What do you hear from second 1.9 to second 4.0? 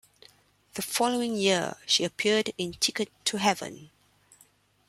appeared in "Ticket to Heaven".